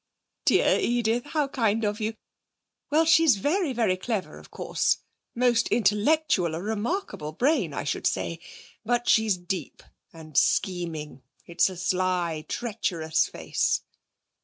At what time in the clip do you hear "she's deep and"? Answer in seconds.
9.07-10.35